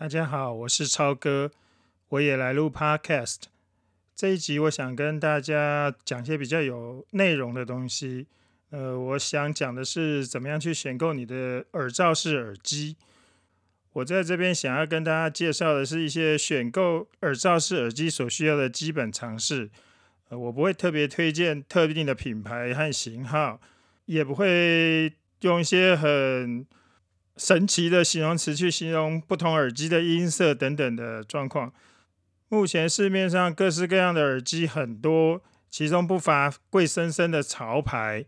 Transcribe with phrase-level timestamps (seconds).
[0.00, 1.50] 大家好，我是超哥，
[2.08, 3.36] 我也来录 Podcast。
[4.16, 8.26] 这一集我想跟大家讲些比较有内容的东西。
[8.70, 12.96] 呃，我想讲的是怎么样去选购你的耳罩式耳机。
[13.92, 19.68] 我在这边想要跟大家介绍的是一些选购耳罩式耳机所需要的基本常识。
[20.30, 23.60] 呃，我不会特别推荐特定的品牌和型号，
[24.06, 25.12] 也不会
[25.42, 26.66] 用一些很。
[27.40, 31.72] 神奇的形容词去形容不同耳机的音色等等的状况。
[32.50, 35.40] 目前市面上各式各样的耳机很多，
[35.70, 38.26] 其中不乏贵生生的潮牌。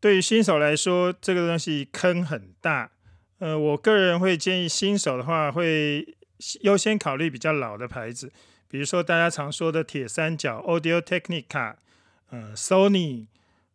[0.00, 2.90] 对于新手来说，这个东西坑很大。
[3.38, 6.14] 呃，我个人会建议新手的话，会
[6.60, 8.30] 优先考虑比较老的牌子，
[8.68, 11.76] 比如说大家常说的铁三角 Audio Technica，
[12.28, 13.28] 呃，Sony。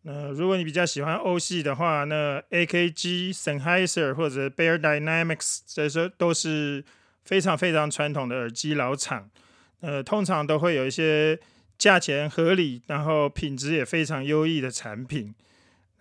[0.09, 6.81] 那如果你比较喜欢欧系的话，那 AKG、Sennheiser 或者 Bear Dynamics 这些都是
[7.25, 9.29] 非常非常传统的耳机老厂。
[9.81, 11.37] 呃，通常都会有一些
[11.77, 15.35] 价钱合理，然后品质也非常优异的产品。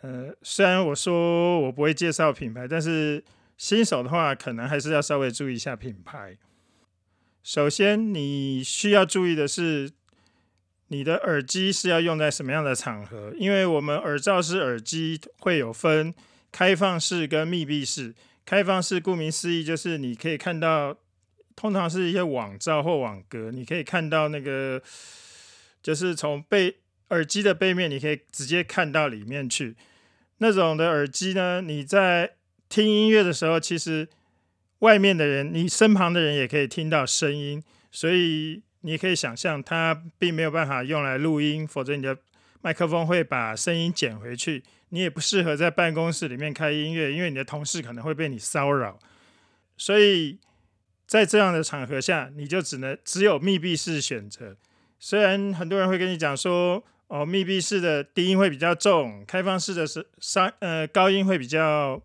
[0.03, 3.25] 呃，虽然我说我不会介绍品牌，但是
[3.59, 6.39] 新手的话，可能还是要稍微注意一下品牌。
[7.43, 9.91] 首先，你需要注意的是。
[10.89, 13.33] 你的耳机是要用在什么样的场合？
[13.37, 16.15] 因为我们耳罩式耳机会有分
[16.53, 18.15] 开放式跟密闭式。
[18.45, 20.97] 开放式顾名思义就是你可以看到，
[21.57, 24.81] 通常是一些网罩或网格，你可以看到那个，
[25.83, 26.77] 就是从背
[27.09, 29.75] 耳机的背面，你可以直接看到里面去。
[30.39, 32.35] 那种的耳机呢，你在
[32.69, 34.09] 听音乐的时候，其实
[34.79, 38.63] 外面的人，你身旁的人也可以听到声音，所以。
[38.87, 42.17] 你可以想象，它并没有办法用来录音，否则你的
[42.63, 44.63] 麦克风会把声音剪回去。
[44.91, 48.97] 你也不适合在办公室里面开音乐，因为你的同事可能会被你骚扰。
[49.77, 50.39] 所以
[51.05, 54.57] 在这样的场合下，你就只能只有密闭式选择。
[55.01, 62.01] 虽然很多人会跟你讲说，哦，密闭式的低音会比较重，开放式的是三呃高音会比较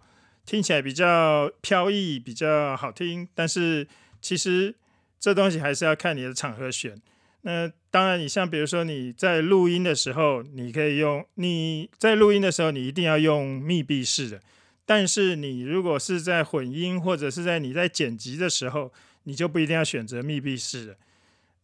[0.48, 3.88] 听起来比较飘逸，比较好听，但是
[4.20, 4.74] 其实。
[5.22, 7.00] 这东西还是要看你的场合选。
[7.44, 14.42] 那当然，你像比如说你在录音的时候，你可以用你在录音的时候，你一定要用密闭式的。
[14.86, 18.92] 但是你如果是在混音或者是在你在剪辑的时候，
[19.24, 20.98] 你就不一定要选择密闭式的，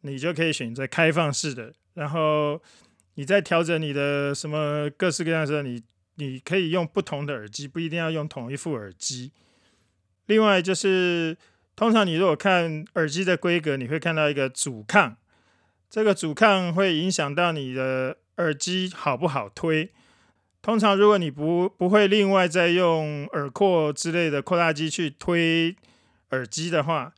[0.02, 1.74] 你就可以选择开放式的。
[1.96, 2.62] 然后
[3.16, 5.82] 你在调整你的什么各式各样的时候，你
[6.16, 9.32] 你可以用不同的耳机，不一定要用同一副耳机。
[10.28, 11.36] 另外就是。
[11.78, 15.16] 通常你如果看耳机的规格，你会看到一个阻抗，
[15.92, 19.92] 这个阻抗会影响到你的耳机好不好推。
[20.64, 25.76] 通常如果你不不会另外再用耳廓之类的扩大机去推
[26.32, 27.14] 耳机的话，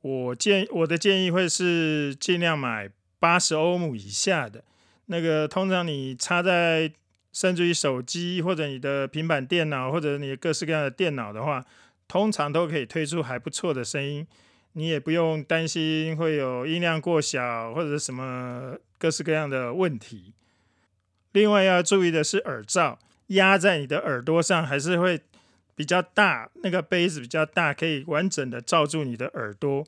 [0.00, 2.88] 我建我的建议会是尽量买
[3.18, 4.62] 八十欧姆以下的
[5.06, 5.48] 那个。
[5.48, 6.92] 通常你插在
[7.32, 11.64] 甚至于手机或者你的平板电脑或者你各式各样的电脑的话。
[12.08, 14.26] 通常都可以推出还不错的声音，
[14.72, 20.32] 你也不用担心会有音量过小或者什么各式各样的问题。
[21.32, 22.98] 另外要注意的是，耳罩
[23.28, 25.20] 压在你的耳朵上还是会
[25.76, 29.86] 比较大，那个杯子比较大，可以完整的罩住你的耳朵。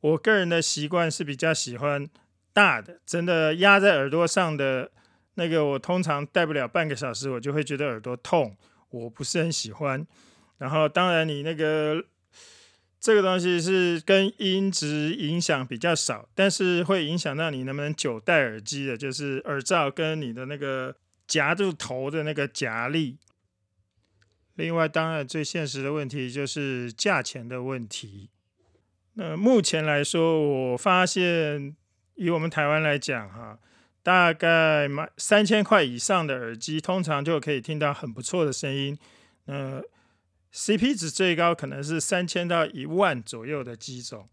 [0.00, 2.08] 我个人的习惯是比较喜欢
[2.52, 4.90] 大的，真的压在耳朵上的
[5.34, 8.56] 那个，我通常戴不了半个小时，我就会觉得耳朵痛，
[8.90, 10.06] 我不是很喜欢。
[10.62, 12.04] 然后，当然，你那个
[13.00, 20.94] 这个东西是跟音质影响比较少，但是会影响到你能不能久戴耳机的，就是耳罩跟你的那个
[21.26, 23.18] 夹住头的那个夹力。
[24.54, 28.30] 另外，当然最现实的问题就是价钱的问题。
[29.14, 31.74] 那目前来说，我发现
[32.14, 33.58] 以我们台湾来讲，哈，
[34.04, 38.96] 大概买三千块以上的耳机，通常就可以听到很不错的声音。
[39.46, 39.82] 那。
[40.54, 44.28] CP 值最高可能是三千到一万左右的机种，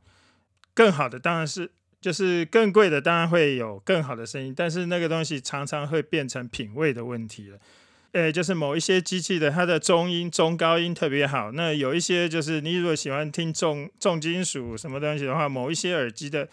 [0.73, 1.71] 更好的当然是
[2.01, 7.57] 就是更贵的，当然会有更好的声音，但是那个东西常常会变成品味的问题了。
[8.11, 16.49] 诶，就是某一些机器的它的中音、中高音特别好，那有一些就是你如果喜欢听重重金属什么东西的话，某一些耳机的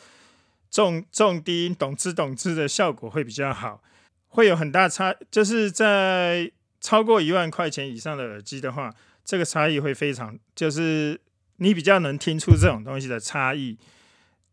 [0.70, 3.82] 重重低音、懂之懂之的效果会比较好，
[4.28, 8.94] 会有很大差，就是在超过一万块钱以上的耳机的话。
[9.26, 11.20] 这个差异会非常，就是
[11.56, 13.76] 你比较能听出这种东西的差异，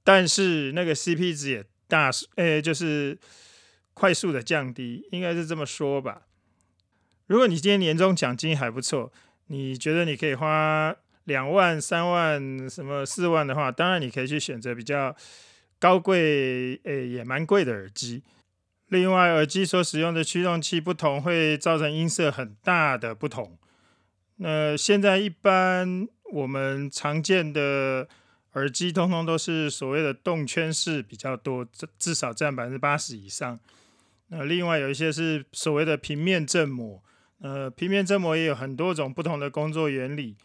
[0.04, 3.18] 但是那个 CP 值也大，呃，就是
[3.94, 6.24] 快速的降低，应该是这么说吧。
[7.28, 9.14] 如果你今天年终奖金还不错，
[9.48, 10.96] 你觉得你可以花
[11.26, 15.16] 两万、三万、什么四万的话，当然你可以去选择比较
[15.78, 18.24] 高贵，诶，也蛮贵的耳机。
[18.88, 23.58] 另外，耳机所使用的驱动器不同，会造成音色很大的不同。
[24.38, 28.08] 那现在一般我们常见的
[28.54, 33.60] 耳机，通通都是所谓的动圈式比较多，至至少占百分之八十以上。
[34.28, 37.04] 那另外有一些是所谓的平面振膜，
[37.42, 40.36] 呃，平面振膜也有很多种不同的工作原理。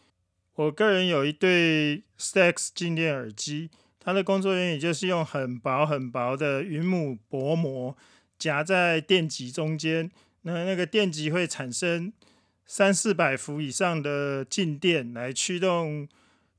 [0.55, 3.71] 我个人有一对 Stax 静电耳机，
[4.01, 7.97] 它的工作原理就是用很薄很薄的云母薄膜
[8.39, 10.11] 夹在电极中间，
[10.43, 12.13] 那那个电极会产生
[12.69, 16.07] 三四百伏以上的静电来驱动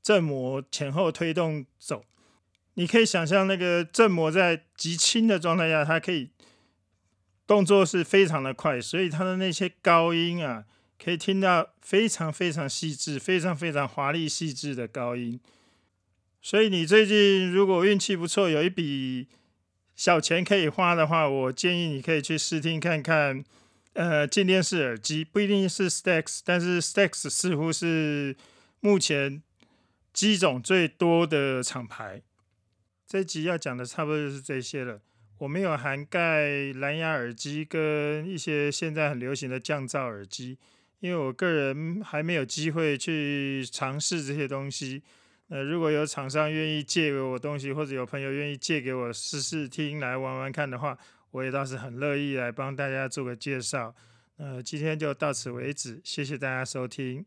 [0.02, 2.04] 振膜前后推动走。
[2.74, 6.28] 你可以想象那个振膜在极轻的状态下，它可以
[7.46, 10.66] 动作是非常的快，所以它的那些高音啊。
[11.02, 15.40] 可以听到非常非常细致、非常非常华丽细致的高音，
[16.42, 19.26] 所以你最近如果运气不错，有一笔
[19.96, 23.42] 小钱可以花的话，我建议你可以去试听看看。
[24.00, 28.34] 呃，静电式耳机不一定是 Stax，但是 Stax 似乎是
[28.80, 29.42] 目前
[30.14, 32.22] 机种最多的厂牌。
[33.06, 35.02] 这集要讲的差不多就是这些了。
[35.40, 40.56] 我没有涵盖蓝牙耳机跟一些现在很流行的降噪耳机。
[41.00, 45.02] 因为我个人还没有机会去尝试这些东西，
[45.48, 50.96] 呃，如果有厂商愿意借给我东西，或者有朋友愿意借给我试试听来玩玩看的话，
[51.30, 53.94] 我也倒是很乐意来帮大家做个介绍。
[54.36, 57.26] 呃，今天就到此为止，谢谢大家收听。